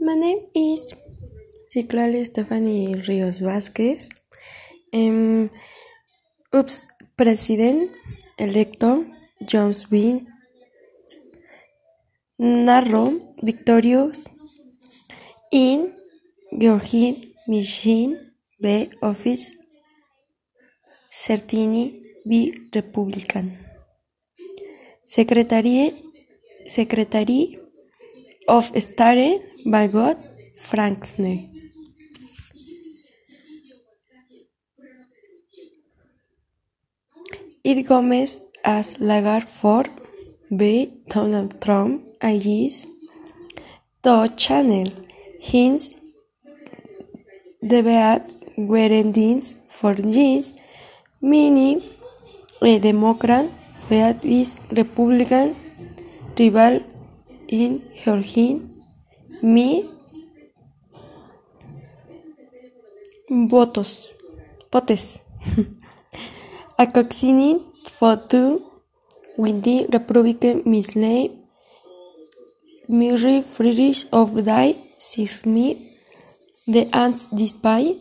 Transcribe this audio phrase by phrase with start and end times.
[0.00, 0.94] My name is
[1.68, 4.08] Ciclali Stephanie Rios Vázquez.
[4.92, 5.50] Um,
[6.52, 6.82] UPS
[7.16, 7.90] President
[8.36, 9.06] electo
[9.40, 10.28] Jones Win
[12.38, 14.30] narro victorious.
[15.50, 15.94] In
[16.52, 19.50] Georgine Machine B Office.
[21.10, 23.58] Certini B Republican.
[25.06, 25.92] Secretary
[26.68, 27.58] Secretary
[28.46, 29.42] of State
[29.74, 30.16] by God?
[30.68, 31.38] Frankner
[37.64, 39.84] It Gomez as Lagar for
[40.56, 40.92] B.
[41.08, 42.86] Donald Trump IGs
[44.04, 44.88] To Channel
[45.40, 45.96] Hints
[47.62, 48.22] Debate
[48.56, 50.54] Werendins for Jeans
[51.20, 51.70] Mini
[52.62, 53.46] a Democrat
[53.88, 55.54] Feat is Republican
[56.38, 56.82] Rival
[57.48, 58.77] in Georgia
[59.42, 59.84] mi
[63.50, 64.08] votos,
[64.70, 65.20] potes.
[66.82, 67.50] Acoxini
[67.98, 68.42] fotu
[69.42, 71.22] windi republike mislei
[72.98, 74.74] miri friris of die
[75.08, 75.66] sis mi
[76.72, 77.98] the ants despite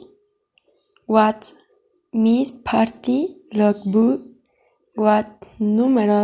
[1.16, 1.54] what
[2.24, 2.36] mi
[2.70, 3.20] party
[3.60, 4.22] logbook
[4.96, 5.28] what
[5.60, 6.24] numero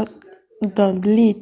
[0.78, 1.38] don't lead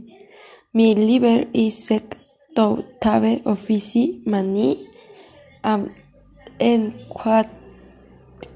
[0.73, 2.20] mi liver is sick.
[2.55, 2.65] To
[3.03, 4.67] tabe offici mani
[5.71, 5.81] am
[6.59, 6.81] en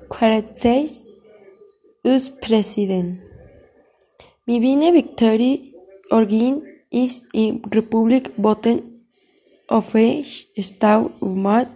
[0.09, 1.01] quartes
[2.03, 3.19] us president.
[4.47, 5.73] Mi vine victory
[6.11, 8.77] origin is in republic voten
[9.77, 10.33] of age
[10.69, 10.99] stau
[11.45, 11.67] mad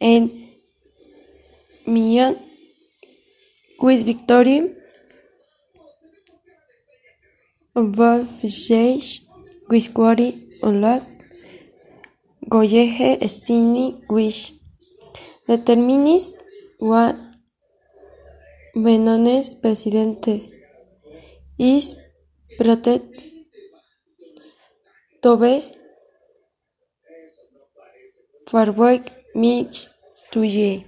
[0.00, 0.30] and
[1.86, 2.36] million
[3.80, 4.58] with victory
[7.74, 7.98] of
[8.70, 9.22] age
[9.70, 9.88] with
[10.62, 11.17] lot
[12.48, 14.54] Goyeje Stini wish
[15.46, 16.24] determinis
[16.80, 17.16] what
[18.74, 20.48] Benones presidente.
[21.58, 21.96] Is
[22.56, 23.04] protect
[25.20, 25.74] Tobe
[28.46, 29.02] Farboy
[29.34, 29.90] Mix
[30.30, 30.86] Tuye